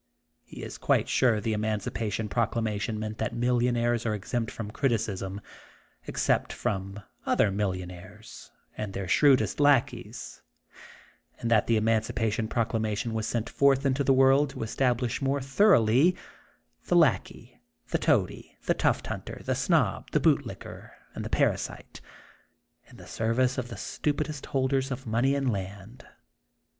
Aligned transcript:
He 0.41 0.63
is 0.63 0.79
quite 0.79 1.07
sure 1.07 1.39
the 1.39 1.53
Emancipation 1.53 2.27
Proclama 2.27 2.81
tion 2.81 2.97
meant 2.99 3.19
that 3.19 3.35
millionaires 3.35 4.03
are 4.03 4.15
exempt 4.15 4.49
from 4.49 4.71
criticism, 4.71 5.41
except 6.07 6.51
from 6.51 7.01
other 7.27 7.51
millionaires 7.51 8.49
or 8.79 8.87
their 8.87 9.05
shrewedest 9.07 9.59
lackeys, 9.59 10.41
and 11.39 11.51
that 11.51 11.67
the 11.67 11.79
Eman 11.79 11.99
cipation 12.01 12.49
Proclamation 12.49 13.13
was 13.13 13.27
sent 13.27 13.47
forth 13.47 13.85
into 13.85 14.03
the 14.03 14.11
world 14.11 14.49
to 14.49 14.63
establish 14.63 15.21
more 15.21 15.39
thoroughly 15.39 16.15
the 16.87 16.95
lac 16.95 17.25
key, 17.25 17.59
the 17.89 17.99
toady, 17.99 18.57
the 18.65 18.73
tuft 18.73 19.05
hunter, 19.05 19.43
the 19.45 19.53
snob, 19.53 20.09
the 20.13 20.19
bootlicker, 20.19 20.93
and 21.13 21.23
the 21.23 21.29
parasite, 21.29 22.01
in 22.87 22.97
the 22.97 23.05
service 23.05 23.59
of 23.59 23.67
the 23.67 23.77
stupidest 23.77 24.47
holders 24.47 24.89
of 24.89 25.05
money 25.05 25.35
and 25.35 25.51
land. 25.53 26.07